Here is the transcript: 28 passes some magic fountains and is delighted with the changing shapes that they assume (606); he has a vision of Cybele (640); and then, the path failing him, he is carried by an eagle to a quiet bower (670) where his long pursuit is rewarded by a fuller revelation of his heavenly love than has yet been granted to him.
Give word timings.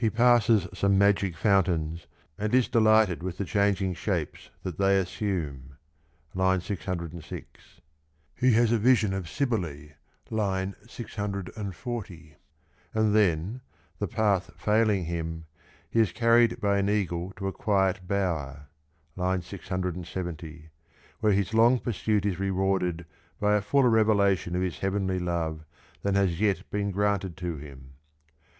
28 0.03 0.15
passes 0.17 0.65
some 0.73 0.97
magic 0.97 1.37
fountains 1.37 2.07
and 2.35 2.55
is 2.55 2.67
delighted 2.67 3.21
with 3.21 3.37
the 3.37 3.45
changing 3.45 3.93
shapes 3.93 4.49
that 4.63 4.79
they 4.79 4.97
assume 4.97 5.77
(606); 6.35 7.81
he 8.33 8.53
has 8.53 8.71
a 8.71 8.79
vision 8.79 9.13
of 9.13 9.29
Cybele 9.29 9.91
(640); 10.27 12.35
and 12.95 13.15
then, 13.15 13.61
the 13.99 14.07
path 14.07 14.49
failing 14.57 15.05
him, 15.05 15.45
he 15.87 15.99
is 15.99 16.11
carried 16.11 16.59
by 16.59 16.79
an 16.79 16.89
eagle 16.89 17.31
to 17.35 17.47
a 17.47 17.53
quiet 17.53 18.07
bower 18.07 18.69
(670) 19.19 20.69
where 21.19 21.31
his 21.33 21.53
long 21.53 21.77
pursuit 21.77 22.25
is 22.25 22.39
rewarded 22.39 23.05
by 23.39 23.53
a 23.55 23.61
fuller 23.61 23.91
revelation 23.91 24.55
of 24.55 24.63
his 24.63 24.79
heavenly 24.79 25.19
love 25.19 25.63
than 26.01 26.15
has 26.15 26.39
yet 26.41 26.67
been 26.71 26.89
granted 26.89 27.37
to 27.37 27.57
him. 27.57 27.93